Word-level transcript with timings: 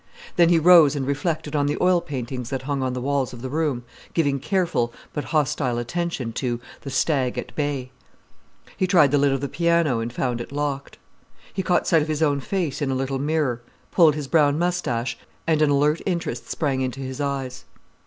Then 0.35 0.49
he 0.49 0.57
rose 0.57 0.95
and 0.95 1.05
reflected 1.05 1.55
on 1.55 1.67
the 1.67 1.77
oil 1.79 2.01
paintings 2.01 2.49
that 2.49 2.63
hung 2.63 2.81
on 2.81 2.93
the 2.93 3.01
walls 3.01 3.33
of 3.33 3.43
the 3.43 3.51
room, 3.51 3.83
giving 4.15 4.39
careful 4.39 4.91
but 5.13 5.25
hostile 5.25 5.77
attention 5.77 6.33
to 6.33 6.59
"The 6.81 6.89
Stag 6.89 7.37
at 7.37 7.53
Bay". 7.55 7.91
He 8.75 8.87
tried 8.87 9.11
the 9.11 9.19
lid 9.19 9.31
of 9.31 9.41
the 9.41 9.47
piano, 9.47 9.99
and 9.99 10.11
found 10.11 10.41
it 10.41 10.51
locked. 10.51 10.97
He 11.53 11.61
caught 11.61 11.85
sight 11.85 12.01
of 12.01 12.07
his 12.07 12.23
own 12.23 12.39
face 12.39 12.81
in 12.81 12.89
a 12.89 12.95
little 12.95 13.19
mirror, 13.19 13.61
pulled 13.91 14.15
his 14.15 14.27
brown 14.27 14.57
moustache, 14.57 15.19
and 15.45 15.61
an 15.61 15.69
alert 15.69 16.01
interest 16.07 16.49
sprang 16.49 16.81
into 16.81 16.99
his 17.01 17.21
eyes. 17.21 17.65